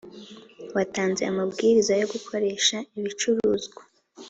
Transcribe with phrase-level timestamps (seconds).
[0.75, 3.81] watanze amabwiriza yo gukoresha ibicuruzwa